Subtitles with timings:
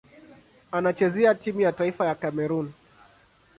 [0.71, 2.71] Anachezea timu ya taifa ya Kamerun.